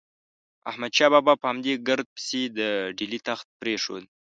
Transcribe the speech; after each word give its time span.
احمد 0.69 0.91
شاه 0.97 1.09
بابا 1.13 1.33
په 1.41 1.45
همدې 1.51 1.73
ګرد 1.87 2.07
پسې 2.15 2.41
د 2.57 2.59
ډیلي 2.97 3.19
تخت 3.27 3.47
پرېښود. 3.59 4.03